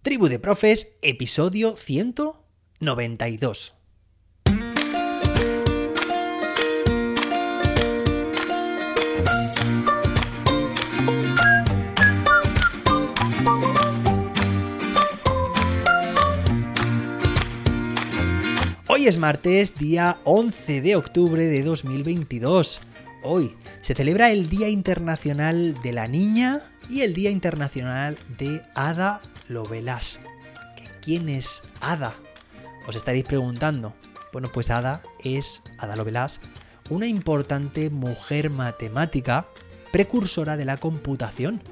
[0.00, 3.74] Tribu de Profes, episodio 192.
[18.86, 22.80] Hoy es martes, día 11 de octubre de 2022.
[23.24, 29.20] Hoy se celebra el Día Internacional de la Niña y el Día Internacional de Ada
[29.48, 30.20] Lovelace.
[31.02, 32.14] ¿Quién es Ada?
[32.86, 33.94] Os estaréis preguntando.
[34.32, 36.40] Bueno, pues Ada es Ada Lovelace,
[36.90, 39.46] una importante mujer matemática
[39.92, 41.62] precursora de la computación.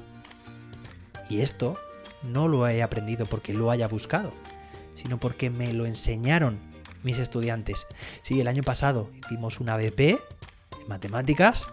[1.29, 1.77] Y esto
[2.23, 4.33] no lo he aprendido porque lo haya buscado,
[4.95, 6.59] sino porque me lo enseñaron
[7.03, 7.87] mis estudiantes.
[8.21, 10.19] Sí, el año pasado hicimos una BP de
[10.87, 11.67] matemáticas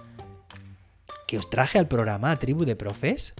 [1.27, 3.35] que os traje al programa Tribu de Profes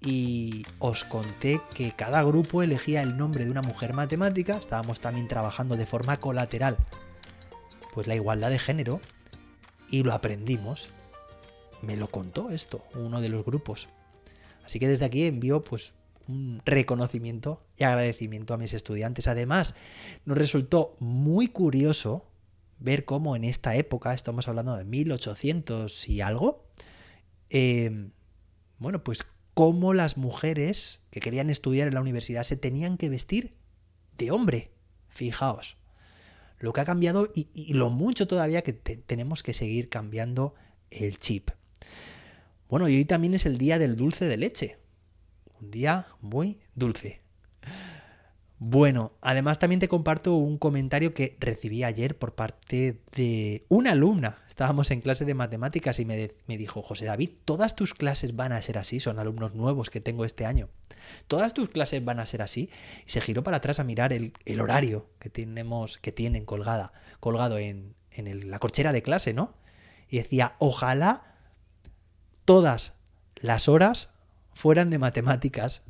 [0.00, 5.28] y os conté que cada grupo elegía el nombre de una mujer matemática, estábamos también
[5.28, 6.78] trabajando de forma colateral,
[7.94, 9.00] pues la igualdad de género,
[9.90, 10.88] y lo aprendimos.
[11.82, 13.88] Me lo contó esto, uno de los grupos.
[14.64, 15.94] Así que desde aquí envío pues
[16.26, 19.28] un reconocimiento y agradecimiento a mis estudiantes.
[19.28, 19.74] Además,
[20.24, 22.26] nos resultó muy curioso
[22.78, 26.66] ver cómo en esta época, estamos hablando de 1800 y algo,
[27.50, 28.10] eh,
[28.78, 29.24] bueno, pues
[29.58, 33.54] cómo las mujeres que querían estudiar en la universidad se tenían que vestir
[34.16, 34.70] de hombre.
[35.08, 35.78] Fijaos,
[36.60, 40.54] lo que ha cambiado y, lo mucho todavía que tenemos que seguir cambiando
[40.92, 41.50] el chip.
[42.68, 44.78] Bueno, y hoy también es el día del dulce de leche.
[45.60, 47.20] Un día muy dulce.
[48.60, 54.38] Bueno, además también te comparto un comentario que recibí ayer por parte de una alumna.
[54.58, 58.60] Estábamos en clase de matemáticas y me, dijo, José David, todas tus clases van a
[58.60, 60.68] ser así, son alumnos nuevos que tengo este año.
[61.28, 62.68] Todas tus clases van a ser así.
[63.06, 67.56] Y se giró para atrás a mirar el, horario que tenemos, que tienen colgada, colgado
[67.58, 69.54] en, la corchera de clase, ¿no?
[70.08, 71.36] Y decía, ojalá
[72.44, 72.94] todas
[73.36, 74.10] las horas
[74.54, 75.82] fueran de matemáticas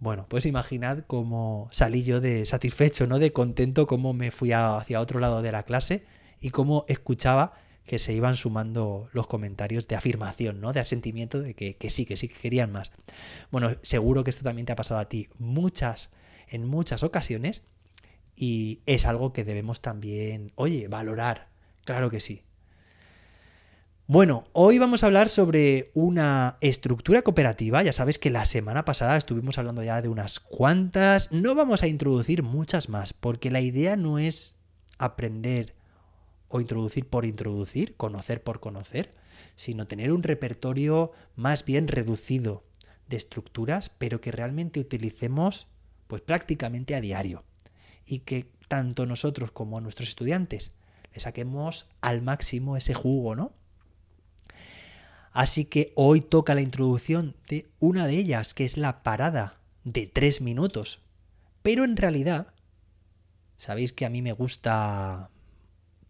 [0.00, 3.18] bueno, pues imaginad cómo salí yo de satisfecho, ¿no?
[3.18, 6.06] De contento, cómo me fui hacia otro lado de la clase
[6.40, 10.72] y cómo escuchaba que se iban sumando los comentarios de afirmación, ¿no?
[10.72, 12.92] De asentimiento de que, que sí, que sí, que querían más.
[13.50, 16.10] Bueno, seguro que esto también te ha pasado a ti muchas,
[16.48, 17.62] en muchas ocasiones
[18.36, 21.48] y es algo que debemos también, oye, valorar.
[21.84, 22.42] Claro que sí.
[24.06, 27.82] Bueno, hoy vamos a hablar sobre una estructura cooperativa.
[27.82, 31.30] Ya sabes que la semana pasada estuvimos hablando ya de unas cuantas.
[31.32, 34.54] No vamos a introducir muchas más, porque la idea no es
[34.98, 35.74] aprender
[36.48, 39.14] o introducir por introducir, conocer por conocer,
[39.56, 42.64] sino tener un repertorio más bien reducido
[43.08, 45.68] de estructuras, pero que realmente utilicemos
[46.06, 47.44] pues prácticamente a diario
[48.06, 50.72] y que tanto nosotros como nuestros estudiantes
[51.12, 53.52] le saquemos al máximo ese jugo, ¿no?
[55.32, 60.06] Así que hoy toca la introducción de una de ellas, que es la parada de
[60.06, 61.00] tres minutos.
[61.62, 62.54] Pero en realidad,
[63.58, 65.30] sabéis que a mí me gusta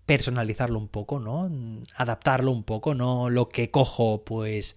[0.09, 1.51] personalizarlo un poco, ¿no?
[1.95, 4.77] Adaptarlo un poco, no lo que cojo pues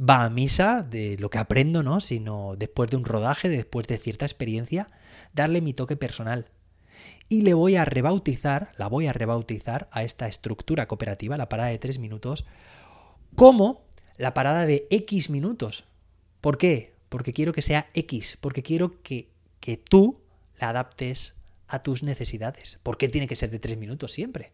[0.00, 2.00] va a misa de lo que aprendo, ¿no?
[2.00, 4.88] Sino después de un rodaje, después de cierta experiencia,
[5.34, 6.46] darle mi toque personal.
[7.28, 11.68] Y le voy a rebautizar, la voy a rebautizar a esta estructura cooperativa, la parada
[11.68, 12.46] de tres minutos,
[13.34, 13.84] como
[14.16, 15.84] la parada de X minutos.
[16.40, 16.94] ¿Por qué?
[17.10, 19.28] Porque quiero que sea X, porque quiero que,
[19.60, 20.22] que tú
[20.58, 21.35] la adaptes
[21.68, 22.78] a tus necesidades.
[22.82, 24.52] ¿Por qué tiene que ser de tres minutos siempre?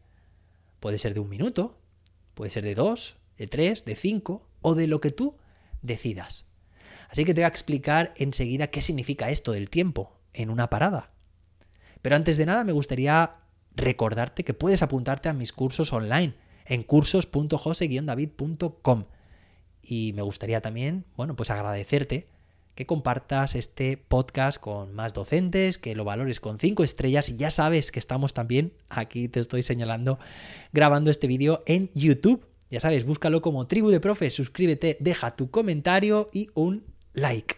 [0.81, 1.79] Puede ser de un minuto,
[2.35, 5.37] puede ser de dos, de tres, de cinco o de lo que tú
[5.83, 6.47] decidas.
[7.09, 11.11] Así que te voy a explicar enseguida qué significa esto del tiempo en una parada.
[12.01, 13.37] Pero antes de nada me gustaría
[13.75, 16.35] recordarte que puedes apuntarte a mis cursos online
[16.67, 19.05] en cursos.jose-david.com.
[19.83, 22.29] Y me gustaría también, bueno, pues agradecerte
[22.75, 27.51] que compartas este podcast con más docentes, que lo valores con cinco estrellas y ya
[27.51, 30.19] sabes que estamos también, aquí te estoy señalando,
[30.73, 32.47] grabando este vídeo en YouTube.
[32.71, 37.57] Ya sabes, búscalo como Tribu de Profes, suscríbete, deja tu comentario y un like.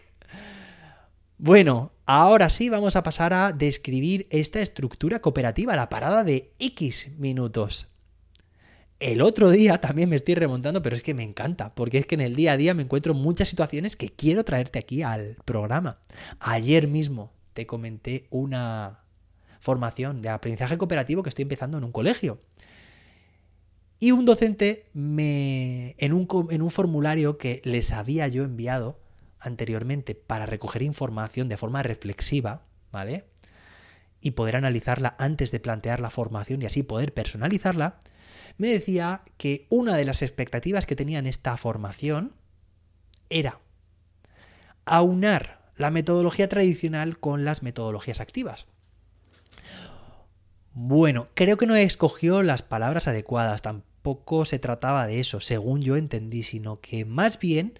[1.37, 7.11] Bueno, ahora sí vamos a pasar a describir esta estructura cooperativa, la parada de X
[7.17, 7.94] minutos.
[8.99, 12.15] El otro día también me estoy remontando, pero es que me encanta, porque es que
[12.15, 15.99] en el día a día me encuentro muchas situaciones que quiero traerte aquí al programa.
[16.39, 19.01] Ayer mismo te comenté una
[19.59, 22.39] formación de aprendizaje cooperativo que estoy empezando en un colegio.
[23.99, 28.99] Y un docente me, en, un, en un formulario que les había yo enviado
[29.39, 33.25] anteriormente para recoger información de forma reflexiva, ¿vale?
[34.21, 37.99] Y poder analizarla antes de plantear la formación y así poder personalizarla,
[38.57, 42.33] me decía que una de las expectativas que tenía en esta formación
[43.29, 43.59] era
[44.85, 48.67] aunar la metodología tradicional con las metodologías activas.
[50.73, 55.95] Bueno, creo que no escogió las palabras adecuadas, tampoco se trataba de eso, según yo
[55.95, 57.79] entendí, sino que más bien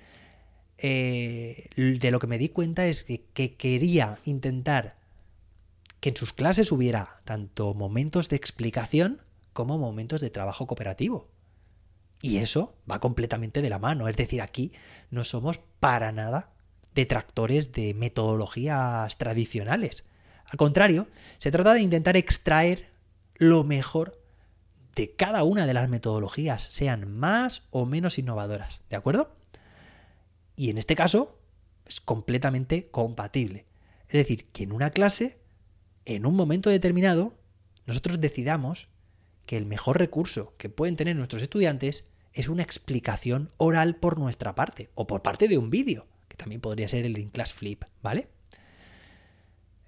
[0.78, 4.96] eh, de lo que me di cuenta es que, que quería intentar
[6.00, 9.22] que en sus clases hubiera tanto momentos de explicación
[9.56, 11.30] como momentos de trabajo cooperativo.
[12.22, 14.10] Y eso va completamente de la mano.
[14.10, 14.74] Es decir, aquí
[15.10, 16.52] no somos para nada
[16.94, 20.04] detractores de metodologías tradicionales.
[20.46, 21.08] Al contrario,
[21.38, 22.92] se trata de intentar extraer
[23.36, 24.22] lo mejor
[24.94, 28.82] de cada una de las metodologías, sean más o menos innovadoras.
[28.90, 29.38] ¿De acuerdo?
[30.58, 31.40] Y en este caso
[31.86, 33.68] es completamente compatible.
[34.10, 35.40] Es decir, que en una clase,
[36.04, 37.34] en un momento determinado,
[37.86, 38.90] nosotros decidamos
[39.46, 44.56] que el mejor recurso que pueden tener nuestros estudiantes es una explicación oral por nuestra
[44.56, 48.28] parte o por parte de un vídeo, que también podría ser el in-class flip, ¿vale?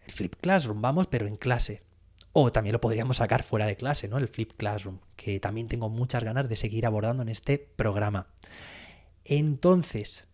[0.06, 1.84] El flip classroom, vamos, pero en clase.
[2.32, 4.18] O también lo podríamos sacar fuera de clase, ¿no?
[4.18, 8.28] El flip classroom, que también tengo muchas ganas de seguir abordando en este programa.
[9.26, 10.28] Entonces,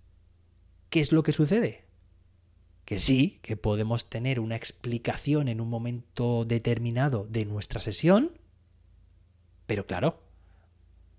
[0.92, 1.86] ¿qué es lo que sucede?
[2.86, 8.38] Que sí, que podemos tener una explicación en un momento determinado de nuestra sesión,
[9.65, 10.21] pero claro,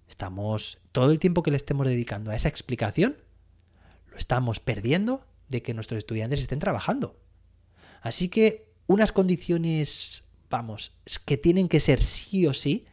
[0.08, 3.16] estamos todo el tiempo que le estemos dedicando a esa explicación,
[4.10, 7.18] lo estamos perdiendo de que nuestros estudiantes estén trabajando.
[8.00, 10.92] Así que unas condiciones, vamos,
[11.24, 12.86] que tienen que ser sí o sí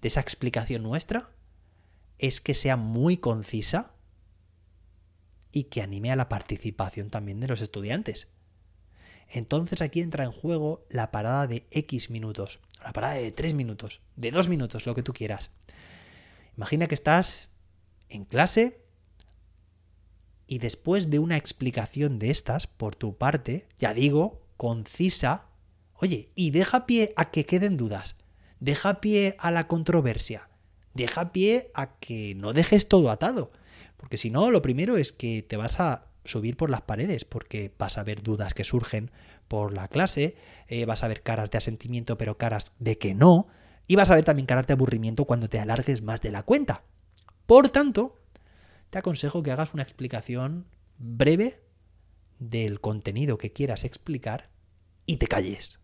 [0.00, 1.30] de esa explicación nuestra
[2.18, 3.94] es que sea muy concisa
[5.52, 8.28] y que anime a la participación también de los estudiantes.
[9.28, 14.02] Entonces aquí entra en juego la parada de X minutos, la parada de 3 minutos,
[14.14, 15.50] de 2 minutos, lo que tú quieras.
[16.56, 17.48] Imagina que estás
[18.10, 18.84] en clase
[20.46, 25.46] y después de una explicación de estas por tu parte, ya digo, concisa,
[25.94, 28.18] oye, y deja pie a que queden dudas,
[28.60, 30.50] deja pie a la controversia,
[30.92, 33.50] deja pie a que no dejes todo atado,
[33.96, 37.72] porque si no, lo primero es que te vas a subir por las paredes, porque
[37.78, 39.10] vas a ver dudas que surgen
[39.48, 40.36] por la clase,
[40.68, 43.48] eh, vas a ver caras de asentimiento, pero caras de que no,
[43.86, 46.84] y vas a ver también caras de aburrimiento cuando te alargues más de la cuenta.
[47.46, 48.20] Por tanto,
[48.90, 50.66] te aconsejo que hagas una explicación
[50.98, 51.60] breve
[52.38, 54.50] del contenido que quieras explicar
[55.06, 55.80] y te calles.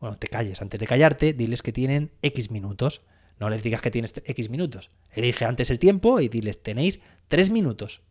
[0.00, 0.62] Bueno, te calles.
[0.62, 3.02] Antes de callarte, diles que tienen X minutos.
[3.38, 4.90] No les digas que tienes X minutos.
[5.12, 8.02] Elige antes el tiempo y diles, tenéis 3 minutos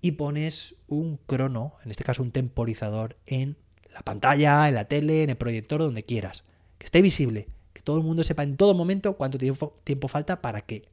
[0.00, 3.56] y pones un crono, en este caso un temporizador, en
[3.96, 6.44] la pantalla, en la tele, en el proyector, donde quieras.
[6.76, 10.42] Que esté visible, que todo el mundo sepa en todo momento cuánto tiempo, tiempo falta
[10.42, 10.84] para que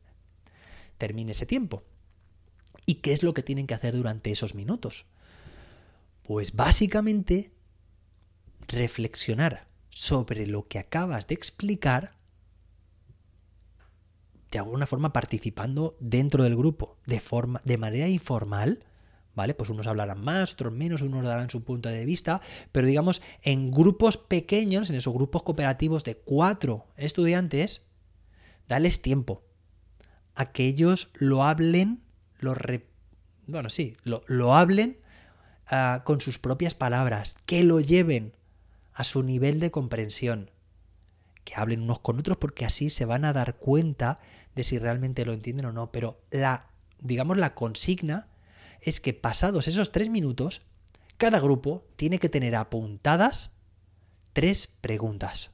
[0.97, 1.83] termine ese tiempo.
[2.85, 5.05] ¿Y qué es lo que tienen que hacer durante esos minutos?
[6.23, 7.51] Pues básicamente
[8.67, 12.15] reflexionar sobre lo que acabas de explicar
[14.49, 18.85] de alguna forma participando dentro del grupo, de, forma, de manera informal,
[19.35, 19.53] ¿vale?
[19.53, 22.41] Pues unos hablarán más, otros menos, unos darán su punto de vista,
[22.71, 27.81] pero digamos en grupos pequeños, en esos grupos cooperativos de cuatro estudiantes,
[28.67, 29.43] dales tiempo
[30.35, 32.01] a que ellos lo hablen,
[32.39, 32.55] lo
[33.45, 34.97] bueno, sí, lo, lo hablen
[35.71, 38.33] uh, con sus propias palabras, que lo lleven
[38.93, 40.51] a su nivel de comprensión,
[41.43, 44.19] que hablen unos con otros porque así se van a dar cuenta
[44.55, 46.67] de si realmente lo entienden o no, pero la,
[46.99, 48.27] digamos, la consigna
[48.83, 50.61] es que pasados esos tres minutos,
[51.17, 53.51] cada grupo tiene que tener apuntadas
[54.33, 55.51] tres preguntas.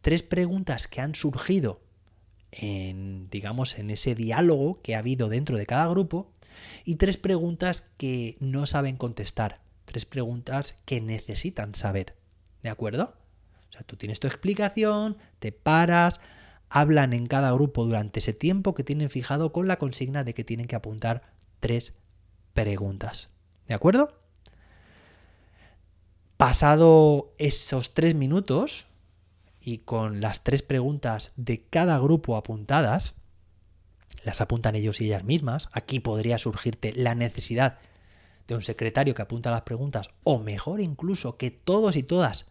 [0.00, 1.80] Tres preguntas que han surgido
[2.50, 6.32] en, digamos, en ese diálogo que ha habido dentro de cada grupo
[6.84, 9.60] y tres preguntas que no saben contestar.
[9.84, 12.16] Tres preguntas que necesitan saber.
[12.62, 13.14] ¿De acuerdo?
[13.68, 16.20] O sea, tú tienes tu explicación, te paras,
[16.68, 20.44] hablan en cada grupo durante ese tiempo que tienen fijado con la consigna de que
[20.44, 21.22] tienen que apuntar
[21.60, 21.94] tres
[22.52, 23.28] preguntas.
[23.66, 24.18] ¿De acuerdo?
[26.36, 28.88] Pasado esos tres minutos
[29.60, 33.14] y con las tres preguntas de cada grupo apuntadas,
[34.24, 35.68] las apuntan ellos y ellas mismas.
[35.72, 37.78] Aquí podría surgirte la necesidad
[38.48, 42.46] de un secretario que apunta las preguntas, o mejor incluso que todos y todas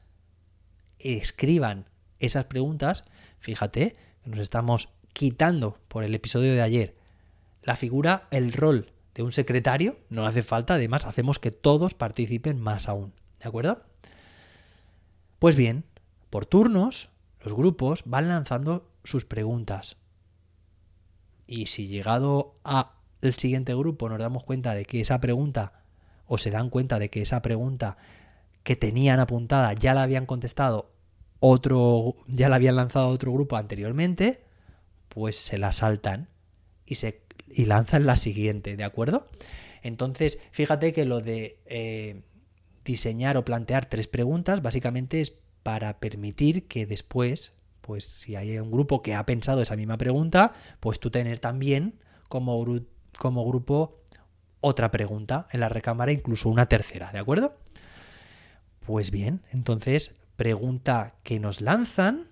[1.00, 1.89] escriban
[2.20, 3.03] esas preguntas.
[3.39, 6.96] Fíjate nos estamos quitando por el episodio de ayer
[7.63, 12.57] la figura, el rol de un secretario, no hace falta, además hacemos que todos participen
[12.57, 13.11] más aún.
[13.41, 13.81] ¿De acuerdo?
[15.39, 15.83] Pues bien,
[16.29, 17.09] por turnos,
[17.41, 19.97] los grupos van lanzando sus preguntas.
[21.47, 25.83] Y si llegado a el siguiente grupo nos damos cuenta de que esa pregunta,
[26.25, 27.97] o se dan cuenta de que esa pregunta
[28.63, 30.93] que tenían apuntada ya la habían contestado
[31.41, 34.45] otro, ya la habían lanzado otro grupo anteriormente,
[35.09, 36.29] pues se la saltan
[36.85, 39.29] y se y lanzan la siguiente, ¿de acuerdo?
[39.82, 42.22] Entonces, fíjate que lo de eh,
[42.84, 48.72] diseñar o plantear tres preguntas básicamente es para permitir que después, pues si hay un
[48.72, 52.65] grupo que ha pensado esa misma pregunta, pues tú tener también como,
[53.18, 54.00] como grupo
[54.62, 57.58] otra pregunta en la recámara, incluso una tercera, ¿de acuerdo?
[58.86, 62.27] Pues bien, entonces pregunta que nos lanzan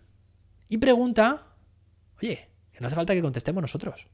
[0.70, 1.48] y pregunta,
[2.22, 4.08] oye, que no hace falta que contestemos nosotros,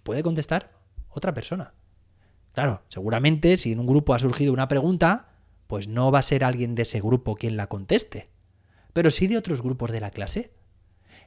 [0.00, 0.72] puede contestar
[1.08, 1.74] otra persona.
[2.52, 5.28] Claro, seguramente si en un grupo ha surgido una pregunta,
[5.66, 8.28] pues no va a ser alguien de ese grupo quien la conteste,
[8.92, 10.52] pero sí de otros grupos de la clase.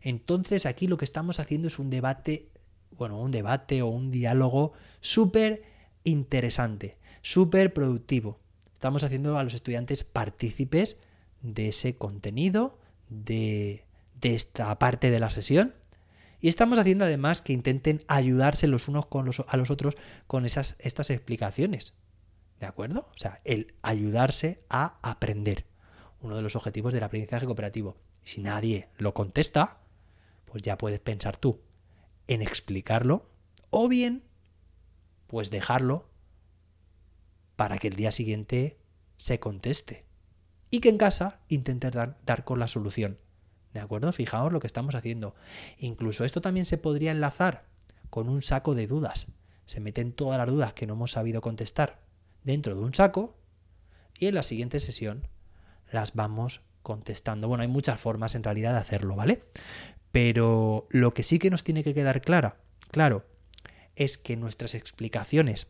[0.02, 2.50] Entonces aquí lo que estamos haciendo es un debate,
[2.92, 5.64] bueno, un debate o un diálogo súper
[6.04, 8.40] interesante, súper productivo.
[8.74, 10.98] Estamos haciendo a los estudiantes partícipes
[11.42, 13.86] de ese contenido, de,
[14.22, 15.74] de esta parte de la sesión.
[16.42, 19.96] Y estamos haciendo además que intenten ayudarse los unos con los, a los otros
[20.28, 21.94] con esas, estas explicaciones.
[22.60, 23.10] ¿De acuerdo?
[23.14, 25.66] O sea, el ayudarse a aprender.
[26.22, 27.98] Uno de los objetivos del aprendizaje cooperativo.
[28.24, 29.80] Si nadie lo contesta,
[30.46, 31.62] pues ya puedes pensar tú
[32.28, 33.30] en explicarlo
[33.70, 34.24] o bien,
[35.28, 36.10] pues dejarlo
[37.56, 38.78] para que el día siguiente
[39.18, 40.06] se conteste.
[40.72, 43.18] Y que en casa intentes dar, dar con la solución.
[43.74, 44.12] ¿De acuerdo?
[44.12, 45.36] Fijaos lo que estamos haciendo.
[45.78, 47.66] Incluso esto también se podría enlazar
[48.10, 49.28] con un saco de dudas.
[49.66, 52.00] Se meten todas las dudas que no hemos sabido contestar
[52.44, 53.38] dentro de un saco
[54.18, 55.28] y en la siguiente sesión
[55.92, 57.48] las vamos contestando.
[57.48, 59.44] Bueno, hay muchas formas en realidad de hacerlo, ¿vale?
[60.12, 62.58] Pero lo que sí que nos tiene que quedar clara,
[62.90, 63.26] claro,
[63.96, 65.68] es que nuestras explicaciones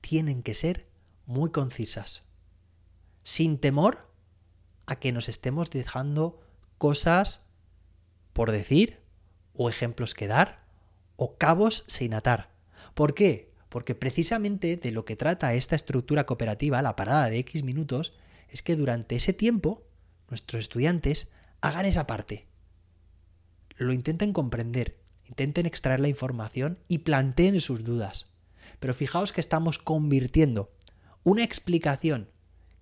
[0.00, 0.86] tienen que ser
[1.26, 2.22] muy concisas,
[3.24, 4.08] sin temor
[4.86, 6.40] a que nos estemos dejando
[6.82, 7.44] cosas
[8.32, 8.98] por decir,
[9.54, 10.64] o ejemplos que dar,
[11.14, 12.50] o cabos sin atar.
[12.94, 13.52] ¿Por qué?
[13.72, 18.12] porque precisamente de lo que trata esta estructura cooperativa, la parada de X minutos,
[18.50, 19.82] es que durante ese tiempo
[20.28, 21.28] nuestros estudiantes
[21.62, 22.46] hagan esa parte.
[23.78, 28.26] Lo intenten comprender, intenten extraer la información y planteen sus dudas.
[28.78, 30.70] Pero fijaos que estamos convirtiendo
[31.24, 32.28] una explicación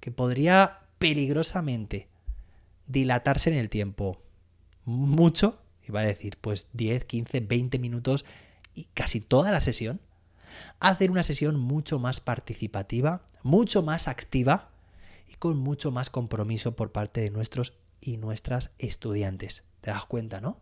[0.00, 2.09] que podría peligrosamente
[2.90, 4.20] dilatarse en el tiempo
[4.84, 8.24] mucho, iba a decir pues 10, 15, 20 minutos
[8.74, 10.00] y casi toda la sesión,
[10.80, 14.70] hacer una sesión mucho más participativa, mucho más activa
[15.28, 19.64] y con mucho más compromiso por parte de nuestros y nuestras estudiantes.
[19.80, 20.58] ¿Te das cuenta, no?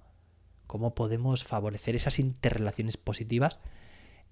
[0.66, 3.58] Cómo podemos favorecer esas interrelaciones positivas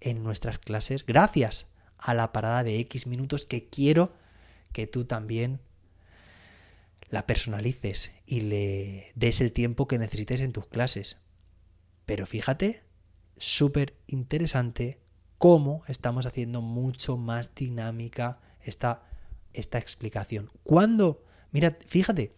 [0.00, 1.66] en nuestras clases gracias
[1.98, 4.12] a la parada de X minutos que quiero
[4.72, 5.60] que tú también
[7.08, 11.18] la personalices y le des el tiempo que necesites en tus clases.
[12.04, 12.82] Pero fíjate,
[13.36, 15.00] súper interesante
[15.38, 19.02] cómo estamos haciendo mucho más dinámica esta,
[19.52, 20.50] esta explicación.
[20.62, 22.32] Cuando, mira, fíjate,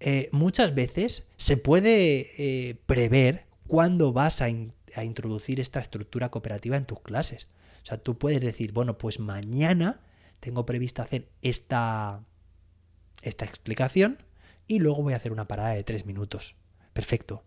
[0.00, 6.76] eh, muchas veces se puede eh, prever cuándo vas a, a introducir esta estructura cooperativa
[6.76, 7.48] en tus clases.
[7.82, 10.00] O sea, tú puedes decir, bueno, pues mañana
[10.40, 12.24] tengo previsto hacer esta,
[13.22, 14.22] esta explicación
[14.66, 16.56] y luego voy a hacer una parada de tres minutos.
[16.92, 17.44] Perfecto.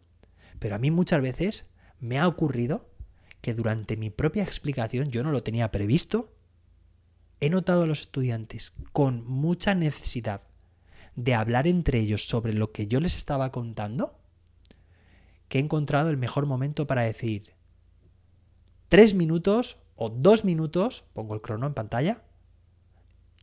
[0.60, 1.66] Pero a mí muchas veces
[2.00, 2.90] me ha ocurrido
[3.42, 6.34] que durante mi propia explicación yo no lo tenía previsto,
[7.40, 10.44] he notado a los estudiantes con mucha necesidad
[11.16, 14.20] de hablar entre ellos sobre lo que yo les estaba contando,
[15.48, 17.54] que he encontrado el mejor momento para decir
[18.88, 22.24] tres minutos o dos minutos, pongo el crono en pantalla,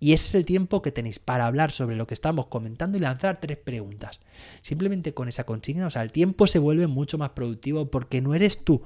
[0.01, 3.01] y ese es el tiempo que tenéis para hablar sobre lo que estamos comentando y
[3.01, 4.21] lanzar tres preguntas.
[4.63, 8.35] Simplemente con esa consigna, o sea, el tiempo se vuelve mucho más productivo porque no
[8.35, 8.83] eres tú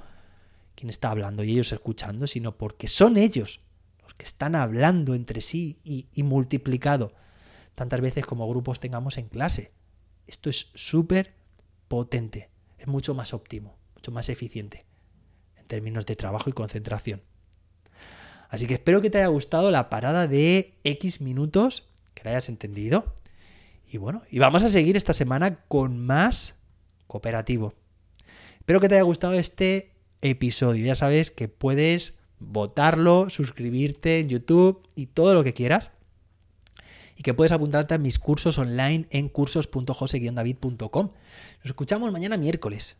[0.75, 3.61] quien está hablando y ellos escuchando, sino porque son ellos
[4.02, 7.14] los que están hablando entre sí y, multiplicado
[7.75, 9.73] tantas veces como grupos tengamos en clase.
[10.26, 11.35] Esto es súper
[11.88, 14.87] potente, es mucho más óptimo, mucho más eficiente
[15.57, 17.23] en términos de trabajo y concentración.
[18.52, 22.50] Así que espero que te haya gustado la parada de X minutos, que la hayas
[22.50, 23.14] entendido.
[23.90, 26.56] Y bueno, y vamos a seguir esta semana con más
[27.06, 27.73] cooperativo.
[28.59, 30.85] Espero que te haya gustado este episodio.
[30.85, 35.92] Ya sabes que puedes votarlo, suscribirte en YouTube y todo lo que quieras.
[37.16, 41.11] Y que puedes apuntarte a mis cursos online en cursos.jose-david.com.
[41.56, 42.99] Nos escuchamos mañana miércoles.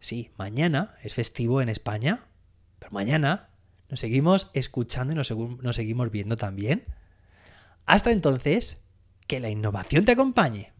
[0.00, 2.28] Sí, mañana es festivo en España,
[2.78, 3.50] pero mañana
[3.88, 5.28] nos seguimos escuchando y nos,
[5.76, 6.84] seguimos viendo también.
[7.86, 8.86] Hasta entonces,
[9.26, 10.73] que la innovación te acompañe.